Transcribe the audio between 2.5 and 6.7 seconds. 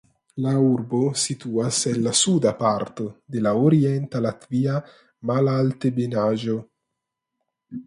parto de la Orienta Latvia malaltebenaĵo.